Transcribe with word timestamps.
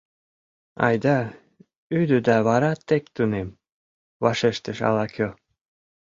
—Айда 0.85 1.17
ӱдӧ 1.99 2.17
да 2.27 2.37
вара 2.47 2.71
тек 2.87 3.03
тунем,— 3.15 3.57
вашештыш 4.23 4.77
ала-кӧ. 4.87 5.27